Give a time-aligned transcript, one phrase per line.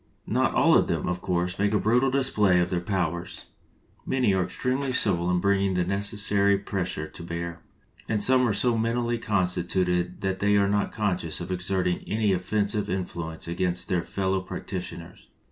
[0.25, 3.45] Not all of them, of course, make a brutal display of their powers.
[4.03, 7.61] Many are extremely subtle in bringing the necessary pres sure to bear,
[8.09, 12.33] and some are mentally so consti tuted that they are not conscious of exerting any
[12.33, 15.27] offensive influence against their fellow practi tioners.